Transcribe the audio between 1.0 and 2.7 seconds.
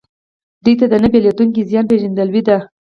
نه بدلیدونکي زیان پېژندل دي.